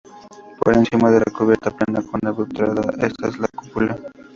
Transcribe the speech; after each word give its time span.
Por 0.59 0.75
encima 0.75 1.11
de 1.11 1.19
la 1.19 1.25
cubierta 1.31 1.69
plana 1.69 2.01
con 2.01 2.19
balaustrada 2.23 2.91
está 3.05 3.27
la 3.37 3.47
cúpula. 3.49 3.99